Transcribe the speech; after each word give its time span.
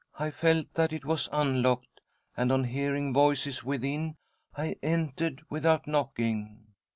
I 0.17 0.31
felt 0.31 0.73
that 0.73 0.91
it 0.91 1.05
was 1.05 1.29
unlocked,. 1.31 2.01
and, 2.35 2.51
on 2.51 2.63
hearing 2.63 3.13
voices 3.13 3.63
within, 3.63 4.15
I 4.57 4.77
entered 4.81 5.43
without 5.47 5.85
knocking. 5.85 6.65